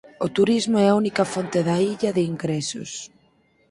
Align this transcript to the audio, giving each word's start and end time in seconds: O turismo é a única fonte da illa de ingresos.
O 0.25 0.27
turismo 0.37 0.75
é 0.85 0.85
a 0.89 0.97
única 1.01 1.23
fonte 1.33 1.59
da 1.67 1.75
illa 1.91 2.09
de 2.17 2.21
ingresos. 2.31 2.91